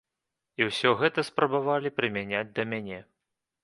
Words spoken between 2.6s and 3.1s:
мяне.